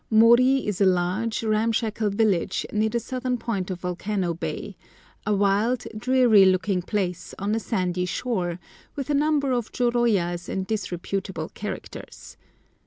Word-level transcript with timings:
Mori 0.09 0.65
is 0.65 0.81
a 0.81 0.85
large, 0.87 1.43
ramshackle 1.43 2.09
village, 2.09 2.65
near 2.73 2.89
the 2.89 2.99
southern 2.99 3.37
point 3.37 3.69
of 3.69 3.81
Volcano 3.81 4.33
Bay—a 4.33 5.35
wild, 5.35 5.83
dreary 5.95 6.43
looking 6.43 6.81
place 6.81 7.35
on 7.37 7.53
a 7.53 7.59
sandy 7.59 8.07
shore, 8.07 8.59
with 8.95 9.11
a 9.11 9.13
number 9.13 9.51
of 9.51 9.71
jôrôyas 9.71 10.49
and 10.49 10.65
disreputable 10.65 11.49
characters. 11.49 12.35